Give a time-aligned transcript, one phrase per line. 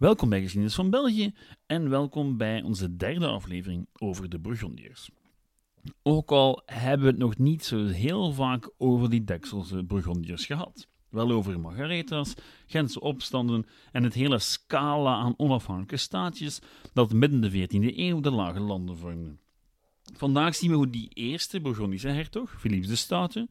[0.00, 1.34] Welkom bij Geschiedenis van België
[1.66, 5.10] en welkom bij onze derde aflevering over de Burgondiërs.
[6.02, 10.88] Ook al hebben we het nog niet zo heel vaak over die Dekselse Burgondiërs gehad.
[11.08, 12.34] Wel over Margaretha's,
[12.66, 16.60] Gentse opstanden en het hele scala aan onafhankelijke staatjes
[16.92, 19.40] dat midden de 14e eeuw de lage landen vormden.
[20.16, 23.48] Vandaag zien we hoe die eerste Burgondische hertog, Philips de Stoute,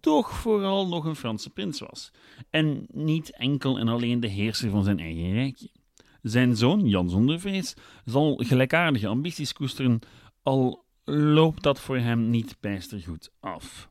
[0.00, 2.10] toch vooral nog een Franse prins was.
[2.50, 5.70] En niet enkel en alleen de heerser van zijn eigen rijkje.
[6.22, 7.74] Zijn zoon, Jan zonder vrees,
[8.04, 9.98] zal gelijkaardige ambities koesteren,
[10.42, 13.90] al loopt dat voor hem niet bijster goed af.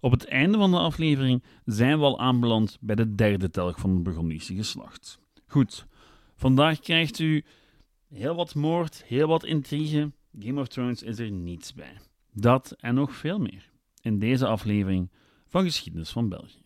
[0.00, 3.90] Op het einde van de aflevering zijn we al aanbeland bij de derde telg van
[3.90, 5.18] het Burgondische geslacht.
[5.46, 5.86] Goed,
[6.36, 7.44] vandaag krijgt u
[8.08, 10.12] heel wat moord, heel wat intrigue.
[10.38, 11.96] Game of Thrones is er niets bij.
[12.32, 15.10] Dat en nog veel meer in deze aflevering
[15.62, 16.64] Geschiedenis van België.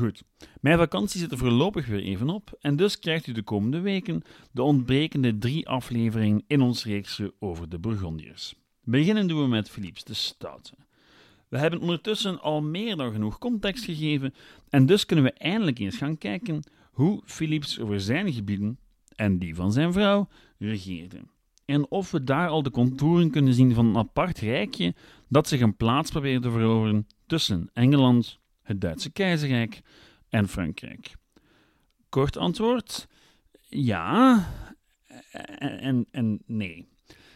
[0.00, 0.22] Goed,
[0.60, 4.22] mijn vakantie zit er voorlopig weer even op en dus krijgt u de komende weken
[4.52, 8.54] de ontbrekende drie afleveringen in ons reeksje over de Burgondiërs.
[8.82, 10.72] Beginnen doen we met Philips de Stoute.
[11.48, 14.34] We hebben ondertussen al meer dan genoeg context gegeven
[14.68, 18.78] en dus kunnen we eindelijk eens gaan kijken hoe Philips over zijn gebieden
[19.20, 21.20] en die van zijn vrouw regeerde.
[21.64, 24.94] En of we daar al de contouren kunnen zien van een apart rijkje
[25.28, 29.80] dat zich een plaats probeert te veroveren tussen Engeland, het Duitse keizerrijk
[30.28, 31.14] en Frankrijk.
[32.08, 33.08] Kort antwoord:
[33.68, 34.46] ja
[35.58, 36.88] en, en nee.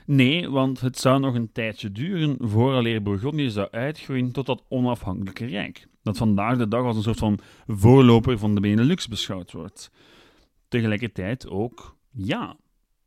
[0.07, 5.47] Nee, want het zou nog een tijdje duren vooraleer Bourgondië zou uitgroeien tot dat onafhankelijke
[5.47, 9.91] rijk, dat vandaag de dag als een soort van voorloper van de Benelux beschouwd wordt.
[10.75, 12.57] Tegelijkertijd ook ja,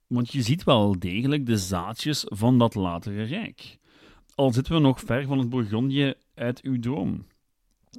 [0.07, 3.77] want je ziet wel degelijk de zaadjes van dat latere rijk.
[4.35, 7.25] Al zitten we nog ver van het Bourgondië uit uw droom.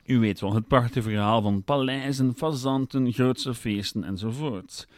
[0.04, 4.88] U weet wel, het prachtige verhaal van paleizen, fazanten, grootse feesten enzovoort.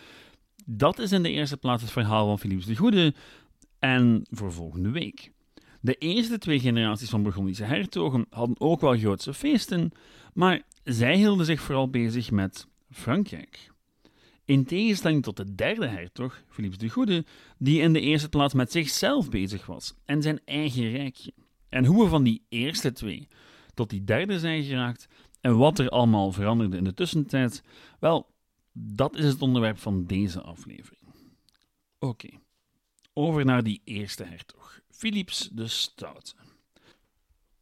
[0.65, 3.15] Dat is in de eerste plaats het verhaal van Philips de Goede
[3.79, 5.33] en voor volgende week.
[5.81, 9.93] De eerste twee generaties van Burgondische hertogen hadden ook wel grootse feesten,
[10.35, 13.70] maar zij hielden zich vooral bezig met Frankrijk.
[14.51, 17.25] In tegenstelling tot de derde hertog, Philips de Goede,
[17.59, 21.33] die in de eerste plaats met zichzelf bezig was en zijn eigen rijkje.
[21.69, 23.29] En hoe we van die eerste twee
[23.75, 25.09] tot die derde zijn geraakt
[25.41, 27.63] en wat er allemaal veranderde in de tussentijd,
[28.01, 28.35] wel,
[28.73, 31.03] dat is het onderwerp van deze aflevering.
[31.99, 32.29] Oké,
[33.13, 36.35] over naar die eerste hertog, Philips de Stoute.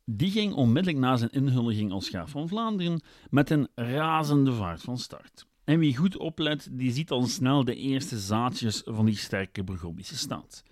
[0.05, 3.01] Die ging onmiddellijk na zijn inhuldiging als graaf van Vlaanderen
[3.31, 5.48] met een razende vaart van start.
[5.69, 10.17] En wie goed oplet, die ziet al snel de eerste zaadjes van die sterke Burgondische
[10.17, 10.63] stad.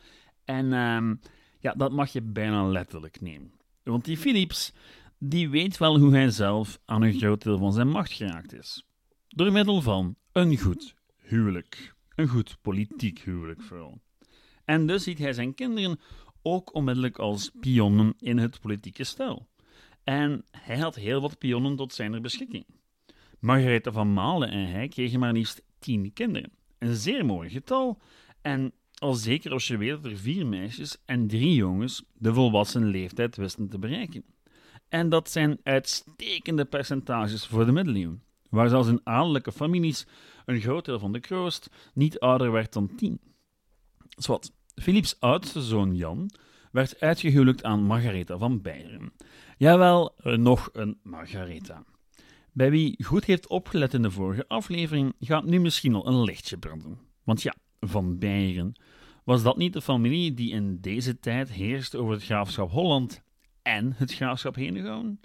[0.45, 1.17] En uh,
[1.61, 3.53] ja, dat mag je bijna letterlijk nemen.
[3.83, 4.73] Want die Philips,
[5.19, 8.87] die weet wel hoe hij zelf aan een groot deel van zijn macht geraakt is.
[9.29, 11.95] Door middel van een goed huwelijk.
[12.15, 14.01] Een goed politiek huwelijk vooral.
[14.65, 16.01] En dus ziet hij zijn kinderen
[16.43, 19.49] ook onmiddellijk als pionnen in het politieke stel.
[20.05, 22.67] En hij had heel wat pionnen tot zijn beschikking.
[23.39, 26.53] Margaretha van Malen en hij kregen maar liefst tien kinderen.
[26.79, 28.01] Een zeer mooi getal.
[28.43, 32.85] En al zeker als je weet dat er vier meisjes en drie jongens de volwassen
[32.85, 34.25] leeftijd wisten te bereiken.
[34.89, 40.07] En dat zijn uitstekende percentages voor de middeleeuwen, waar zelfs in adellijke families
[40.45, 43.21] een groot deel van de kroost niet ouder werd dan tien.
[44.09, 46.31] Zwat, Philips oudste zoon Jan
[46.73, 49.13] werd uitgehuwelijkt aan Margaretha van Beieren.
[49.59, 51.85] Jawel, nog een Margaretha.
[52.56, 56.59] Bij wie goed heeft opgelet in de vorige aflevering, gaat nu misschien al een lichtje
[56.59, 56.99] branden.
[57.25, 58.81] Want ja, van Beieren,
[59.25, 63.22] was dat niet de familie die in deze tijd heerste over het graafschap Holland
[63.62, 65.21] en het graafschap Henegouwen?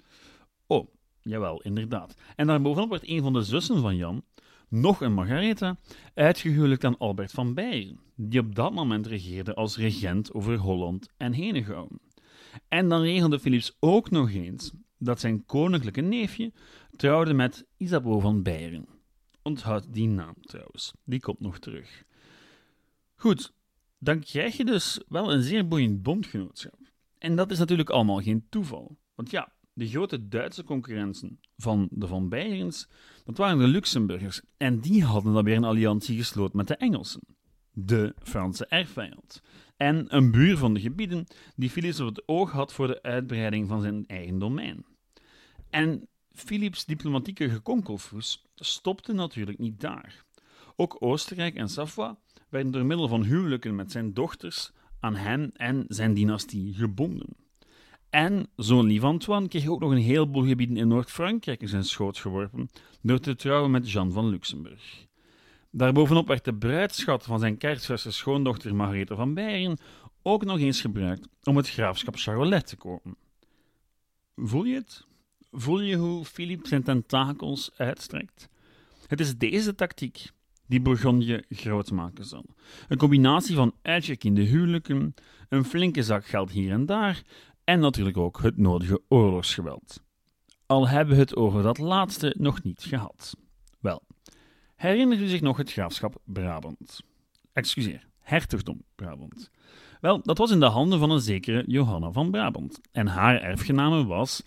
[0.66, 0.88] Oh,
[1.20, 2.14] jawel, inderdaad.
[2.36, 4.24] En daarbovenop werd een van de zussen van Jan,
[4.68, 5.76] nog een Margaretha,
[6.14, 11.32] uitgehuwelijkt aan Albert van Beieren, die op dat moment regeerde als regent over Holland en
[11.32, 12.00] Henegouwen.
[12.68, 14.72] En dan regelde Philips ook nog eens
[15.04, 16.52] dat zijn koninklijke neefje
[16.96, 18.86] trouwde met Isabeau van Beieren.
[19.42, 22.04] Onthoud die naam trouwens, die komt nog terug.
[23.14, 23.52] Goed,
[23.98, 26.78] dan krijg je dus wel een zeer boeiend bondgenootschap.
[27.18, 28.96] En dat is natuurlijk allemaal geen toeval.
[29.14, 32.88] Want ja, de grote Duitse concurrenten van de Van Beierens,
[33.24, 34.40] dat waren de Luxemburgers.
[34.56, 37.22] En die hadden dan weer een alliantie gesloten met de Engelsen,
[37.72, 39.42] de Franse erfvijand.
[39.76, 41.26] En een buur van de gebieden
[41.56, 44.84] die Philips op het oog had voor de uitbreiding van zijn eigen domein.
[45.72, 50.24] En Philips diplomatieke gekonkelvoes stopte natuurlijk niet daar.
[50.76, 52.16] Ook Oostenrijk en Savoie
[52.48, 54.70] werden door middel van huwelijken met zijn dochters
[55.00, 57.28] aan hem en zijn dynastie gebonden.
[58.10, 62.18] En zoon lief Antoine kreeg ook nog een heleboel gebieden in Noord-Frankrijk in zijn schoot
[62.18, 62.70] geworpen
[63.02, 65.06] door te trouwen met Jeanne van Luxemburg.
[65.70, 69.78] Daarbovenop werd de bruidschat van zijn kerstverse schoondochter Margarethe van Beieren
[70.22, 73.16] ook nog eens gebruikt om het graafschap Charolais te kopen.
[74.36, 75.10] Voel je het?
[75.54, 78.48] Voel je hoe Philippe zijn tentakels uitstrekt?
[79.06, 80.30] Het is deze tactiek
[80.66, 82.44] die Bourgondië groot maken zal.
[82.88, 85.14] Een combinatie van uitgekende huwelijken,
[85.48, 87.22] een flinke zak geld hier en daar
[87.64, 90.02] en natuurlijk ook het nodige oorlogsgeweld.
[90.66, 93.36] Al hebben we het over dat laatste nog niet gehad.
[93.80, 94.02] Wel,
[94.76, 97.02] herinner u zich nog het graafschap Brabant?
[97.52, 99.50] Excuseer, hertogdom Brabant.
[100.00, 102.80] Wel, dat was in de handen van een zekere Johanna van Brabant.
[102.92, 104.42] En haar erfgename was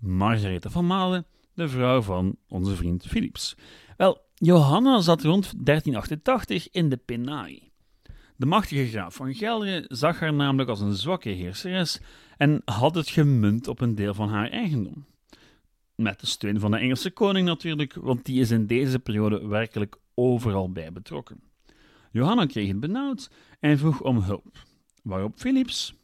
[0.00, 3.56] Margarethe van Malen, de vrouw van onze vriend Philips.
[3.96, 7.70] Wel, Johanna zat rond 1388 in de Penaai.
[8.36, 12.00] De machtige graaf van Gelre zag haar namelijk als een zwakke heerseres
[12.36, 15.06] en had het gemunt op een deel van haar eigendom.
[15.94, 19.96] Met de steun van de Engelse koning natuurlijk, want die is in deze periode werkelijk
[20.14, 21.40] overal bij betrokken.
[22.10, 24.62] Johanna kreeg het benauwd en vroeg om hulp,
[25.02, 25.94] waarop Philips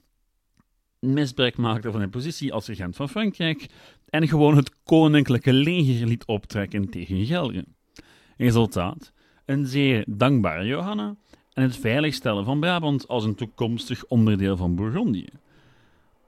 [1.02, 3.66] misbruik maakte van zijn positie als regent van Frankrijk
[4.08, 7.64] en gewoon het koninklijke leger liet optrekken tegen Gelre.
[8.36, 9.12] Resultaat:
[9.44, 11.16] een zeer dankbare Johanna
[11.52, 15.28] en het veiligstellen van Brabant als een toekomstig onderdeel van Bourgondië.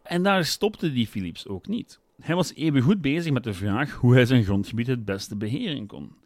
[0.03, 2.00] En daar stopte die Philips ook niet.
[2.21, 5.87] Hij was even goed bezig met de vraag hoe hij zijn grondgebied het beste beheren
[5.87, 6.17] kon.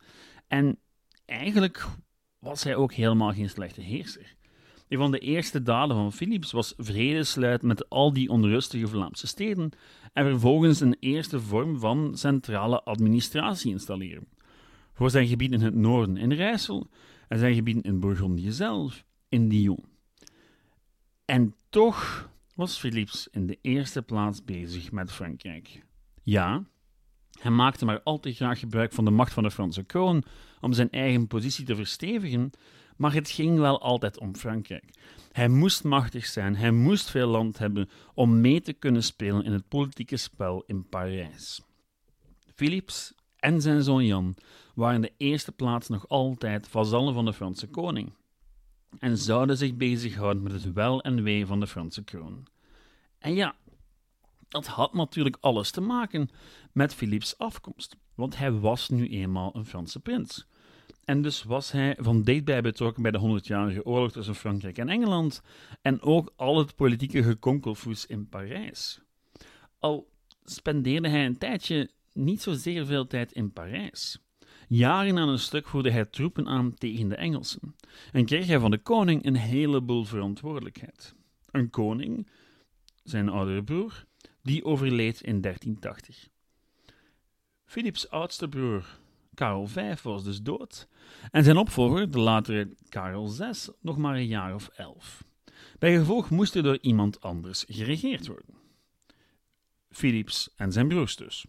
[0.47, 0.79] En
[1.25, 1.87] eigenlijk
[2.39, 4.37] was hij ook helemaal geen slechte heerser.
[4.88, 9.70] Een van de eerste daden van Philips was vredesluit met al die onrustige Vlaamse steden
[10.12, 14.29] en vervolgens een eerste vorm van centrale administratie installeren.
[14.93, 16.88] Voor zijn gebieden in het noorden in Rijssel
[17.29, 19.85] en zijn gebieden in Bourgondië zelf in Dijon.
[21.25, 25.85] En toch was Philips in de eerste plaats bezig met Frankrijk.
[26.23, 26.64] Ja,
[27.40, 30.23] hij maakte maar al te graag gebruik van de macht van de Franse kroon
[30.61, 32.50] om zijn eigen positie te verstevigen,
[32.99, 34.91] maar het ging wel altijd om Frankrijk.
[35.33, 39.53] Hij moest machtig zijn, hij moest veel land hebben om mee te kunnen spelen in
[39.53, 41.62] het politieke spel in Parijs.
[42.55, 44.35] Philips en zijn zoon Jan
[44.75, 48.12] waren de eerste plaats nog altijd vazallen van de Franse koning
[48.99, 52.47] en zouden zich bezighouden met het wel en wee van de Franse kroon.
[53.19, 53.55] En ja,
[54.49, 56.31] dat had natuurlijk alles te maken
[56.73, 60.47] met Philips afkomst, want hij was nu eenmaal een Franse prins.
[61.09, 65.43] En dus was hij van dichtbij betrokken bij de 100-jarige oorlog tussen Frankrijk en Engeland
[65.83, 69.01] en ook al het politieke gekonkelvoes in Parijs.
[69.79, 70.09] Al
[70.45, 74.19] spendeerde hij een tijdje niet zozeer veel tijd in Parijs.
[74.67, 77.75] Jaren aan een stuk voerde hij troepen aan tegen de Engelsen
[78.13, 81.15] en kreeg hij van de koning een heleboel verantwoordelijkheid.
[81.51, 82.29] Een koning,
[83.03, 84.05] zijn oudere broer,
[84.43, 86.29] die overleed in 1380.
[87.65, 88.99] Philips oudste broer,
[89.38, 90.88] Karel V, was dus dood
[91.31, 95.25] en zijn opvolger, de latere Karel VI, nog maar een jaar of elf.
[95.79, 98.55] Bij gevolg moest er door iemand anders geregeerd worden.
[99.90, 101.46] Philips en zijn broers dus.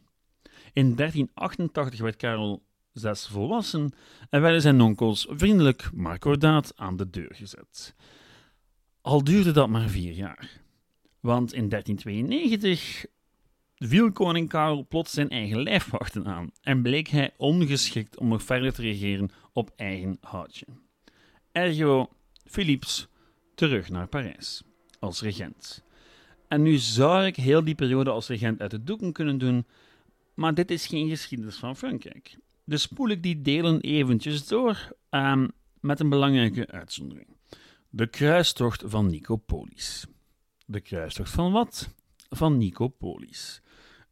[0.74, 2.64] In 1388 werd Karel
[2.94, 3.92] zes volwassen
[4.30, 7.96] en werden zijn onkels vriendelijk maar kordaat aan de deur gezet.
[9.02, 10.62] Al duurde dat maar vier jaar.
[11.20, 13.06] Want in 1392
[13.80, 18.74] viel koning Karel plots zijn eigen lijfwachten aan en bleek hij ongeschikt om nog verder
[18.74, 20.66] te regeren op eigen houtje.
[21.52, 22.10] Ergo,
[22.46, 23.08] Philips
[23.56, 24.64] terug naar Parijs
[25.00, 25.84] als regent.
[26.48, 29.66] En nu zou ik heel die periode als regent uit de doeken kunnen doen,
[30.34, 32.38] maar dit is geen geschiedenis van Frankrijk.
[32.66, 37.28] Dus spoel ik die delen eventjes door um, met een belangrijke uitzondering.
[37.90, 40.06] De kruistocht van Nicopolis.
[40.66, 41.90] De kruistocht van wat?
[42.30, 43.62] Van Nicopolis.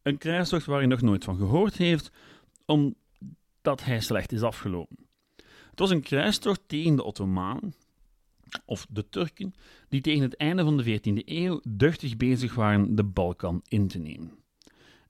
[0.08, 2.10] Een kruistocht waar je nog nooit van gehoord heeft,
[2.66, 4.96] omdat hij slecht is afgelopen.
[5.70, 7.74] Het was een kruistocht tegen de Ottomanen,
[8.64, 9.54] of de Turken,
[9.88, 13.98] die tegen het einde van de 14e eeuw duchtig bezig waren de Balkan in te
[13.98, 14.32] nemen.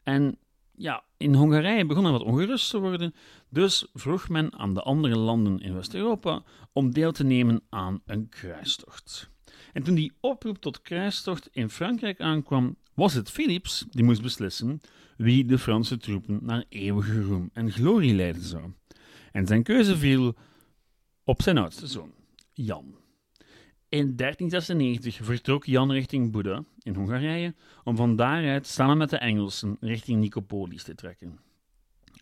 [0.03, 0.39] En
[0.75, 3.15] ja, in Hongarije begon er wat ongerust te worden,
[3.49, 8.29] dus vroeg men aan de andere landen in West-Europa om deel te nemen aan een
[8.29, 9.31] kruistocht.
[9.79, 14.81] En toen die oproep tot kruistocht in Frankrijk aankwam, was het Philips die moest beslissen
[15.17, 18.73] wie de Franse troepen naar eeuwige roem en glorie leiden zou.
[19.33, 20.35] En zijn keuze viel
[21.25, 22.13] op zijn oudste zoon,
[22.53, 22.97] Jan.
[23.89, 27.55] In 1396 vertrok Jan richting Boeddha in Hongarije
[27.85, 31.41] om van daaruit samen met de Engelsen richting Nicopolis te trekken.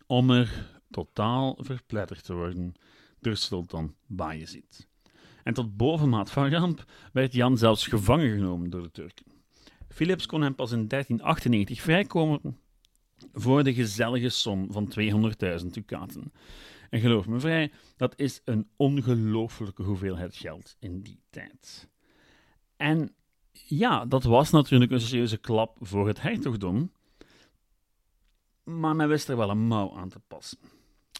[0.05, 2.73] Om er totaal verpletterd te worden
[3.19, 4.87] door sultan Bayezid.
[5.47, 9.25] En tot bovenmaat van ramp werd Jan zelfs gevangen genomen door de Turken.
[9.89, 12.57] Philips kon hem pas in 1398 vrijkomen
[13.33, 14.93] voor de gezellige som van
[15.61, 16.31] 200.000 ducaten.
[16.89, 21.89] En geloof me vrij, dat is een ongelooflijke hoeveelheid geld in die tijd.
[22.77, 23.15] En
[23.51, 26.91] ja, dat was natuurlijk een serieuze klap voor het hertogdom,
[28.63, 30.59] maar men wist er wel een mouw aan te passen.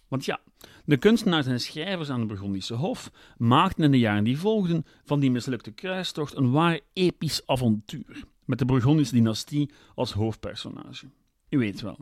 [0.07, 0.39] Want ja,
[0.85, 5.19] de kunstenaars en schrijvers aan de Burgondische Hof maakten in de jaren die volgden van
[5.19, 11.09] die mislukte kruistocht een waar episch avontuur, met de Burgondische dynastie als hoofdpersonage.
[11.49, 11.97] U weet wel,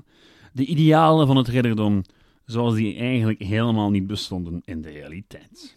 [0.53, 2.03] de idealen van het ridderdom
[2.45, 5.75] zoals die eigenlijk helemaal niet bestonden in de realiteit.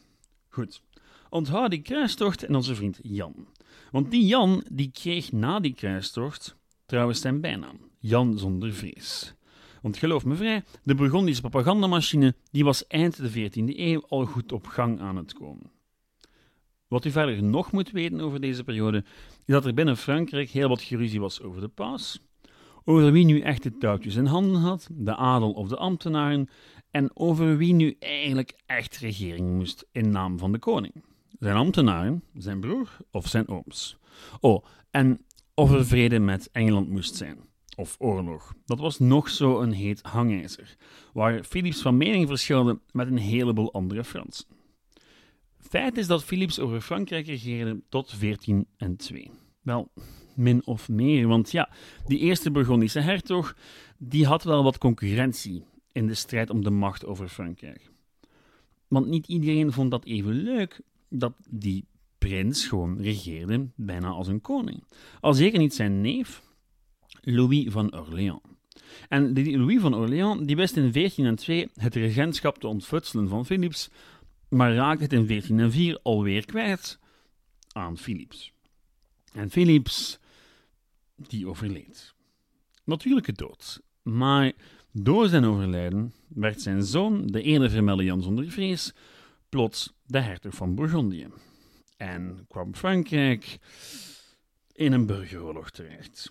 [0.48, 0.82] Goed,
[1.30, 3.46] onthoud die kruistocht en onze vriend Jan.
[3.90, 6.56] Want die Jan die kreeg na die kruistocht
[6.86, 9.34] trouwens zijn bijnaam, Jan zonder vrees.
[9.82, 14.52] Want geloof me vrij, de Burgondische propagandamachine die was eind de 14e eeuw al goed
[14.52, 15.70] op gang aan het komen.
[16.88, 19.04] Wat u verder nog moet weten over deze periode,
[19.44, 22.20] is dat er binnen Frankrijk heel wat geruzie was over de paus,
[22.84, 26.48] over wie nu echt de touwtjes in handen had, de adel of de ambtenaren,
[26.90, 30.92] en over wie nu eigenlijk echt regering moest in naam van de koning.
[31.38, 33.98] Zijn ambtenaren, zijn broer of zijn ooms.
[34.40, 37.47] Oh, en of er vrede met Engeland moest zijn
[37.78, 38.54] of oorlog.
[38.64, 40.76] Dat was nog zo een heet hangijzer,
[41.12, 44.46] waar Philips van mening verschilde met een heleboel andere Fransen.
[45.58, 49.30] Feit is dat Philips over Frankrijk regeerde tot 1402.
[49.62, 49.90] Wel,
[50.34, 51.70] min of meer, want ja,
[52.06, 53.56] die eerste Burgondische hertog,
[53.98, 57.90] die had wel wat concurrentie in de strijd om de macht over Frankrijk.
[58.88, 61.84] Want niet iedereen vond dat even leuk dat die
[62.18, 64.84] prins gewoon regeerde, bijna als een koning.
[65.20, 66.42] Al zeker niet zijn neef,
[67.20, 68.40] Louis van Orléans.
[69.08, 73.90] En die Louis van Orléans die wist in 1402 het regentschap te ontfutselen van Philips,
[74.48, 76.98] maar raakte het in 1404 alweer kwijt
[77.72, 78.52] aan Philips.
[79.32, 80.18] En Philips,
[81.16, 82.14] die overleed.
[82.84, 83.80] Natuurlijke dood.
[84.02, 84.52] Maar
[84.92, 88.92] door zijn overlijden werd zijn zoon, de eerder vermelde Jan zonder vrees,
[89.48, 91.26] plots de hertog van Bourgondië.
[91.96, 93.58] En kwam Frankrijk
[94.72, 96.30] in een burgeroorlog terecht.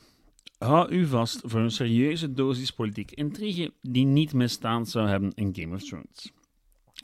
[0.57, 5.55] Hou u vast voor een serieuze dosis politieke intrigue die niet misstaan zou hebben in
[5.55, 6.31] Game of Thrones.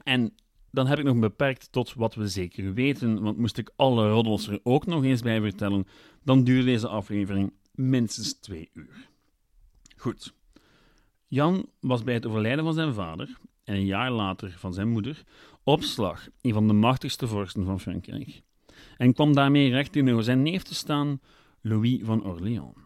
[0.03, 0.35] En
[0.71, 4.47] dan heb ik nog beperkt tot wat we zeker weten, want moest ik alle roddels
[4.47, 5.87] er ook nog eens bij vertellen,
[6.23, 9.09] dan duurt deze aflevering minstens twee uur.
[9.97, 10.33] Goed.
[11.27, 15.23] Jan was bij het overlijden van zijn vader en een jaar later van zijn moeder
[15.63, 18.41] op slag een van de machtigste vorsten van Frankrijk
[18.97, 21.19] en kwam daarmee recht tegenover zijn neef te staan,
[21.61, 22.82] Louis van Orléans.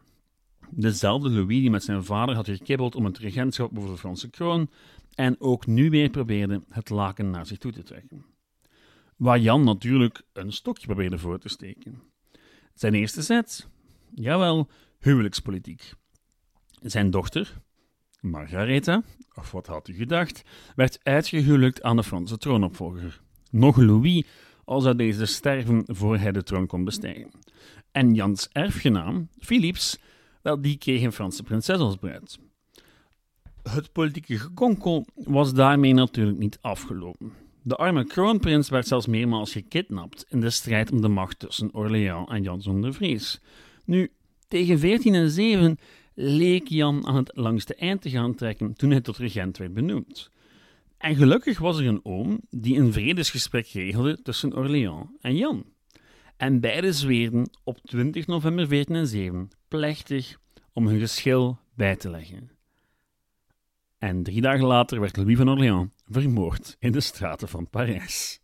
[0.69, 4.69] Dezelfde Louis die met zijn vader had gekibbeld om het regentschap over de Franse kroon
[5.15, 8.25] en ook nu weer probeerde het laken naar zich toe te trekken.
[9.15, 12.01] Waar Jan natuurlijk een stokje probeerde voor te steken.
[12.73, 13.67] Zijn eerste zet?
[14.13, 14.69] Jawel,
[14.99, 15.93] huwelijkspolitiek.
[16.81, 17.61] Zijn dochter,
[18.19, 20.43] Margaretha, of wat had u gedacht,
[20.75, 23.21] werd uitgehuwelijkt aan de Franse troonopvolger.
[23.51, 24.25] Nog Louis,
[24.65, 27.31] al zou deze sterven voor hij de troon kon bestijgen.
[27.91, 29.97] En Jans erfgenaam, Philips,
[30.41, 32.39] wel, die kreeg een Franse prinses als bruid.
[33.63, 37.31] Het politieke gekonkel was daarmee natuurlijk niet afgelopen.
[37.63, 42.29] De arme kroonprins werd zelfs meermaals gekidnapt in de strijd om de macht tussen Orléans
[42.29, 43.41] en Jan zonder vrees.
[43.85, 44.11] Nu,
[44.47, 45.77] tegen 1407
[46.13, 50.31] leek Jan aan het langste eind te gaan trekken toen hij tot regent werd benoemd.
[50.97, 55.65] En gelukkig was er een oom die een vredesgesprek regelde tussen Orléans en Jan.
[56.37, 60.37] En beide zweerden op 20 november 1407 plechtig
[60.73, 62.51] om hun geschil bij te leggen.
[63.97, 68.39] En drie dagen later werd Louis van Orléans vermoord in de straten van Parijs.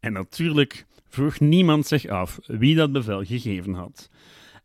[0.00, 4.10] En natuurlijk vroeg niemand zich af wie dat bevel gegeven had.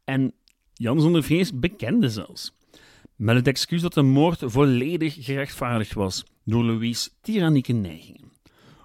[0.03, 0.33] En
[0.73, 2.53] Jan zonder vrees bekende zelfs.
[3.15, 8.31] Met het excuus dat de moord volledig gerechtvaardigd was door Louis' tyrannieke neigingen.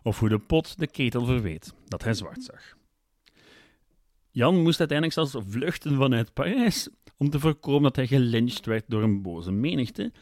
[0.03, 2.76] Of hoe de pot de ketel verweet dat hij zwart zag.
[4.37, 9.03] Jan moest uiteindelijk zelfs vluchten vanuit Parijs om te voorkomen dat hij gelyncht werd door
[9.03, 10.13] een boze menigte.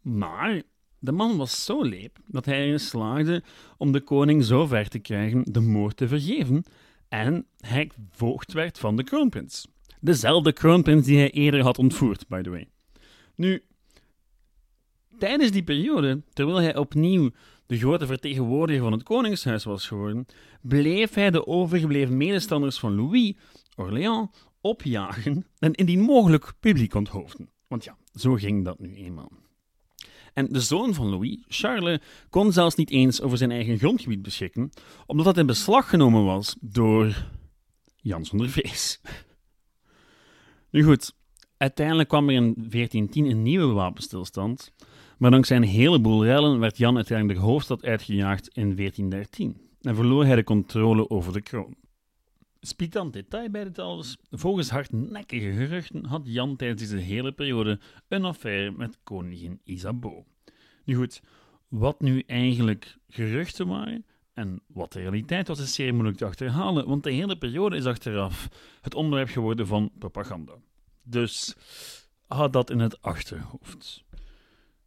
[0.00, 0.62] Maar
[0.98, 3.42] de man was zo leep dat hij erin slaagde
[3.76, 6.64] om de koning zo ver te krijgen de moord te vergeven
[7.08, 9.68] en hij voogd werd van de kroonprins.
[10.00, 12.68] Dezelfde kroonprins die hij eerder had ontvoerd, by the way.
[13.34, 13.62] Nu,
[15.18, 17.30] tijdens die periode, terwijl hij opnieuw
[17.66, 20.26] de grote vertegenwoordiger van het koningshuis was geworden,
[20.62, 23.34] bleef hij de overgebleven medestanders van Louis,
[23.76, 24.28] Orléans,
[24.60, 27.50] opjagen en indien mogelijk publiek onthoofden.
[27.68, 29.32] Want ja, zo ging dat nu eenmaal.
[30.32, 31.98] En de zoon van Louis, Charles,
[32.30, 34.70] kon zelfs niet eens over zijn eigen grondgebied beschikken,
[35.06, 37.26] omdat dat in beslag genomen was door
[37.96, 39.00] Jan zonder Vrees.
[40.70, 41.14] Nu goed,
[41.56, 44.72] uiteindelijk kwam er in 1410 een nieuwe wapenstilstand,
[45.18, 50.24] maar dankzij een heleboel rellen werd Jan uiteindelijk de hoofdstad uitgejaagd in 1413 en verloor
[50.24, 51.74] hij de controle over de kroon.
[52.60, 54.16] Spiekant detail bij dit alles.
[54.30, 60.24] Volgens hardnekkige geruchten had Jan tijdens deze hele periode een affaire met koningin Isabeau.
[60.84, 61.22] Nu goed,
[61.68, 66.86] wat nu eigenlijk geruchten waren en wat de realiteit was, is zeer moeilijk te achterhalen,
[66.86, 68.48] want de hele periode is achteraf
[68.80, 70.52] het onderwerp geworden van propaganda.
[71.02, 71.54] Dus
[72.26, 74.04] houd dat in het achterhoofd.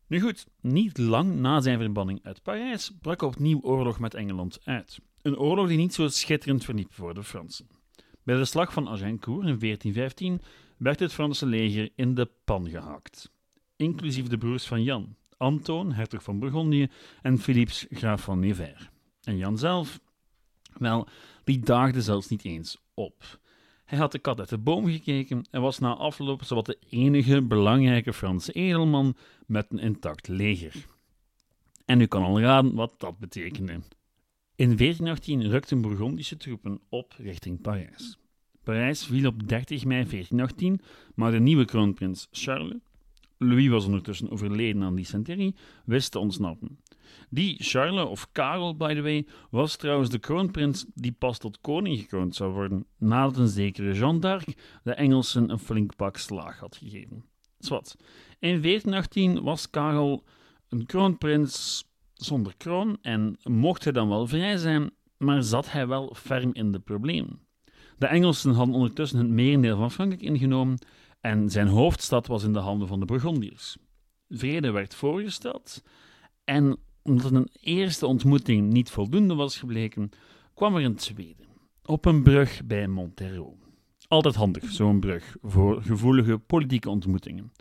[0.07, 4.99] Nu goed, niet lang na zijn verbanning uit Parijs brak opnieuw oorlog met Engeland uit.
[5.21, 7.67] Een oorlog die niet zo schitterend verliep voor de Fransen.
[8.23, 10.41] Bij de slag van Agincourt in 1415
[10.77, 13.31] werd het Franse leger in de pan gehakt,
[13.75, 16.87] inclusief de broers van Jan, Antoon, hertog van Bourgondië,
[17.21, 18.89] en Philips, graaf van Nevers.
[19.23, 19.99] En Jan zelf,
[20.77, 21.07] wel,
[21.43, 23.39] die daagde zelfs niet eens op.
[23.87, 27.41] Hij had de kat uit de boom gekeken en was na afloop zowat de enige
[27.41, 29.15] belangrijke Franse edelman
[29.45, 30.85] met een intact leger.
[31.85, 33.71] En u kan al raden wat dat betekende.
[34.55, 38.17] In 1418 rukten Bourgondische troepen op richting Parijs.
[38.63, 40.81] Parijs viel op 30 mei 1418,
[41.15, 42.77] maar de nieuwe kroonprins Charles,
[43.37, 46.79] Louis was ondertussen overleden aan dysenterie, wist te ontsnappen.
[47.29, 51.99] Die Charles, of Karel by the way, was trouwens de kroonprins die pas tot koning
[51.99, 56.75] gekroond zou worden, nadat een zekere Jeanne d'Arc de Engelsen een flink pak slaag had
[56.75, 57.25] gegeven.
[57.59, 57.95] Zwat.
[58.39, 60.23] In 1418 was Karel
[60.69, 66.13] een kroonprins zonder kroon en mocht hij dan wel vrij zijn, maar zat hij wel
[66.15, 67.39] ferm in de problemen.
[67.97, 70.77] De Engelsen hadden ondertussen het merendeel van Frankrijk ingenomen
[71.21, 73.77] en zijn hoofdstad was in de handen van de Burgondiërs.
[74.29, 75.83] Vrede werd voorgesteld
[76.43, 80.09] en omdat een eerste ontmoeting niet voldoende was gebleken,
[80.53, 81.43] kwam er een tweede.
[81.85, 83.53] Op een brug bij Montereau.
[84.07, 87.51] Altijd handig, zo'n brug, voor gevoelige politieke ontmoetingen.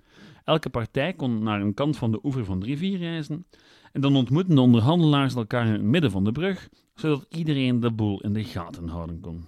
[0.44, 3.46] Elke partij kon naar een kant van de oever van de rivier reizen
[3.92, 7.92] en dan ontmoetten de onderhandelaars elkaar in het midden van de brug, zodat iedereen de
[7.92, 9.44] boel in de gaten houden kon.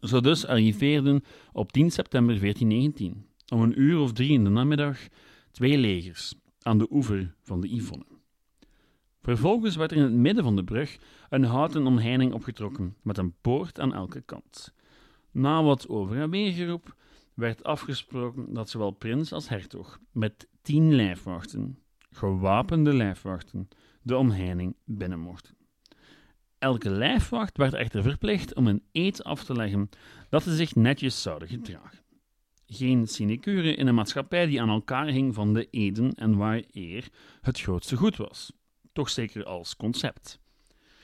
[0.00, 4.98] Zo dus arriveerden op 10 september 1419, om een uur of drie in de namiddag,
[5.50, 8.15] twee legers aan de oever van de Yvonne.
[9.26, 13.34] Vervolgens werd er in het midden van de brug een houten omheining opgetrokken met een
[13.40, 14.74] poort aan elke kant.
[15.30, 16.96] Na wat over en weergeroep
[17.34, 21.78] werd afgesproken dat zowel prins als hertog met tien lijfwachten,
[22.10, 23.68] gewapende lijfwachten,
[24.02, 25.56] de omheining binnen mochten.
[26.58, 29.88] Elke lijfwacht werd echter verplicht om een eed af te leggen
[30.28, 32.04] dat ze zich netjes zouden gedragen.
[32.66, 37.08] Geen sinecure in een maatschappij die aan elkaar hing van de eden en waar eer
[37.40, 38.52] het grootste goed was
[38.96, 40.38] toch zeker als concept.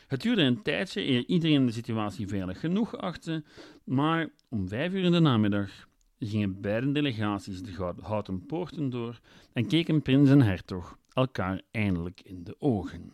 [0.07, 3.45] Het duurde een tijdje eer iedereen de situatie veilig genoeg achtte,
[3.85, 9.21] maar om vijf uur in de namiddag gingen beide delegaties de houten poorten door
[9.53, 13.13] en keken prins en hertog elkaar eindelijk in de ogen.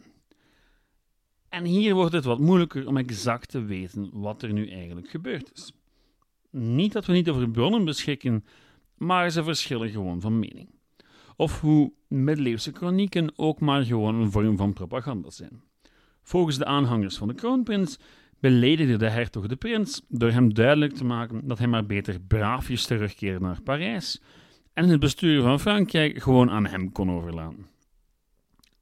[1.49, 5.53] En hier wordt het wat moeilijker om exact te weten wat er nu eigenlijk gebeurd
[5.55, 5.73] is.
[6.51, 8.45] Niet dat we niet over bronnen beschikken,
[8.97, 10.78] maar ze verschillen gewoon van mening
[11.39, 15.63] of hoe middeleeuwse chronieken ook maar gewoon een vorm van propaganda zijn.
[16.23, 17.99] Volgens de aanhangers van de kroonprins
[18.41, 22.87] beledigde de hertog de prins door hem duidelijk te maken dat hij maar beter braafjes
[22.87, 24.23] terugkeerde naar Parijs
[24.73, 27.67] en het bestuur van Frankrijk gewoon aan hem kon overlaten.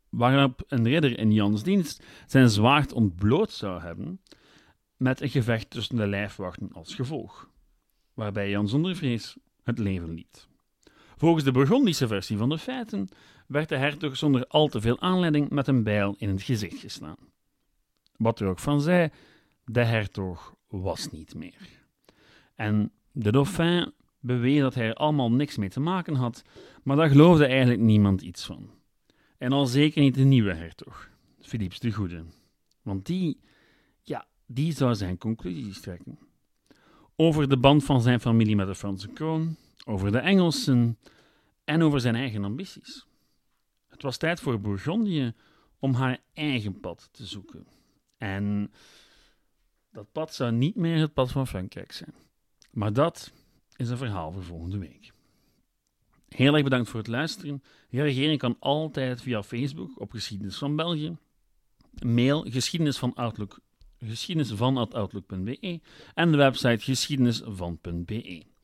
[0.08, 4.20] Waarop een ridder in Jans dienst zijn zwaard ontbloot zou hebben,
[4.96, 7.50] met een gevecht tussen de lijfwachten als gevolg,
[8.14, 10.48] waarbij Jan zonder vrees het leven liet.
[11.16, 13.08] Volgens de Burgondische versie van de feiten
[13.46, 17.16] werd de hertog zonder al te veel aanleiding met een bijl in het gezicht geslaan.
[18.16, 19.12] Wat er ook van zij,
[19.64, 21.84] de hertog was niet meer.
[22.54, 26.42] En de dauphin beweerde dat hij er allemaal niks mee te maken had,
[26.82, 28.70] maar daar geloofde eigenlijk niemand iets van.
[29.38, 32.24] En al zeker niet de nieuwe hertog, Philips de Goede.
[32.82, 33.40] Want die,
[34.02, 36.18] ja, die zou zijn conclusies trekken.
[37.16, 39.56] Over de band van zijn familie met de Franse kroon,
[39.88, 40.98] over de Engelsen
[41.64, 43.06] en over zijn eigen ambities.
[43.88, 45.34] Het was tijd voor Bourgondië
[45.78, 47.66] om haar eigen pad te zoeken.
[48.18, 48.72] En
[49.92, 52.14] dat pad zou niet meer het pad van Frankrijk zijn.
[52.70, 53.32] Maar dat
[53.76, 55.12] is een verhaal voor volgende week.
[56.28, 57.62] Heel erg bedankt voor het luisteren.
[57.90, 61.16] Reageren kan altijd via Facebook op Geschiedenis van België.
[62.04, 63.60] Mail geschiedenis van Outlook,
[63.98, 65.80] geschiedenis van outlook.be
[66.14, 68.55] en de website geschiedenisvan.be.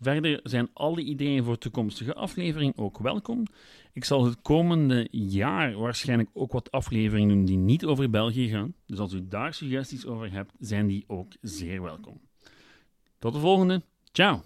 [0.00, 3.46] Verder zijn alle ideeën voor toekomstige afleveringen ook welkom.
[3.92, 8.74] Ik zal het komende jaar waarschijnlijk ook wat afleveringen doen die niet over België gaan.
[8.86, 12.20] Dus als u daar suggesties over hebt, zijn die ook zeer welkom.
[13.18, 13.82] Tot de volgende.
[14.12, 14.42] Ciao!